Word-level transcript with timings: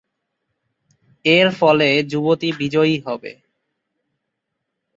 এর 1.25 1.47
ফলে 1.51 1.89
যুবতী 2.03 2.49
বিজয়ী 2.51 2.95
হবে। 3.05 3.31